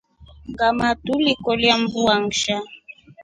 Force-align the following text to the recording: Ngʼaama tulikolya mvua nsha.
Ngʼaama 0.49 0.87
tulikolya 1.03 1.73
mvua 1.81 2.15
nsha. 2.25 2.57